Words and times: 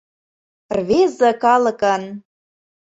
Рвезе 0.77 1.31
калыкын! 1.43 2.03